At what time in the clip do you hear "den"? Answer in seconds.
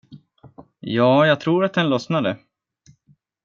1.73-1.89